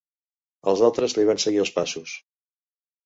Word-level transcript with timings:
Els 0.71 0.81
altres 0.87 1.15
li 1.19 1.27
van 1.31 1.41
seguir 1.45 1.63
els 1.65 1.73
passos. 1.79 2.19